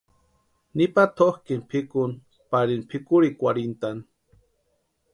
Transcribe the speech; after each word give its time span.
Nipa 0.75 1.03
tʼoktini 1.15 1.65
pʼikuni 1.69 2.15
parini 2.49 2.83
pʼikurhikwarhintʼani. 2.89 4.01